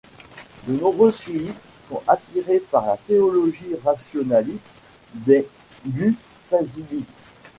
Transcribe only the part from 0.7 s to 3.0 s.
nombreux chiites sont attirés par la